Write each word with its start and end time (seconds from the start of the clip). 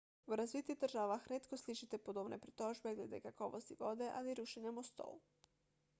v 0.31 0.37
razvitih 0.39 0.77
državah 0.83 1.27
redko 1.31 1.59
slišite 1.63 1.99
podobne 2.07 2.41
pritožbe 2.45 2.95
glede 3.01 3.21
kakovosti 3.27 3.79
vode 3.85 4.11
ali 4.17 4.37
rušenja 4.41 4.73
mostov 4.79 5.17